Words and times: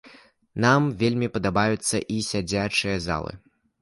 Нам 0.63 0.87
вельмі 1.01 1.27
падабаюцца 1.37 1.97
і 2.17 2.21
сядзячыя 2.31 2.97
залы. 3.11 3.31